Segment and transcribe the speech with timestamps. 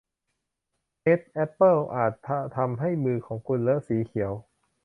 [1.01, 4.31] เฮดจ์ แอปเปิ้ลอาจจะทำให้มือของคุณเลอะสีเขียว